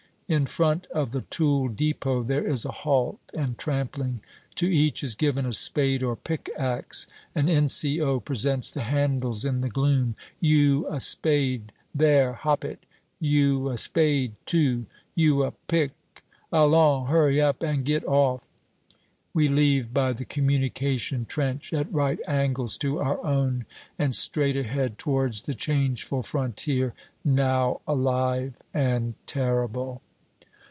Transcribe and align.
In 0.31 0.45
front 0.45 0.85
of 0.91 1.11
the 1.11 1.23
tool 1.23 1.67
depot 1.67 2.23
there 2.23 2.47
is 2.47 2.63
a 2.63 2.71
halt 2.71 3.19
and 3.33 3.57
trampling. 3.57 4.21
To 4.55 4.65
each 4.65 5.03
is 5.03 5.13
given 5.13 5.45
a 5.45 5.51
spade 5.51 6.01
or 6.03 6.15
pickax. 6.15 7.05
An 7.35 7.49
N.C.O. 7.49 8.21
presents 8.21 8.71
the 8.71 8.83
handles 8.83 9.43
in 9.43 9.59
the 9.59 9.67
gloom: 9.67 10.15
"You, 10.39 10.87
a 10.87 11.01
spade; 11.01 11.73
there, 11.93 12.31
hop 12.31 12.63
it! 12.63 12.85
You 13.19 13.67
a 13.67 13.77
spade, 13.77 14.31
too; 14.45 14.85
you 15.15 15.43
a 15.43 15.51
pick. 15.67 15.91
Allons, 16.49 17.09
hurry 17.09 17.41
up 17.41 17.61
and 17.61 17.83
get 17.83 18.05
off." 18.07 18.39
We 19.33 19.49
leave 19.49 19.93
by 19.93 20.13
the 20.13 20.23
communication 20.23 21.25
trench 21.25 21.73
at 21.73 21.91
right 21.91 22.19
angles 22.25 22.77
to 22.77 22.99
our 23.01 23.21
own, 23.25 23.65
and 23.99 24.15
straight 24.15 24.55
ahead 24.55 24.97
towards 24.97 25.41
the 25.41 25.53
changeful 25.53 26.23
frontier, 26.23 26.93
now 27.25 27.81
alive 27.85 28.53
and 28.73 29.15
terrible. 29.25 30.01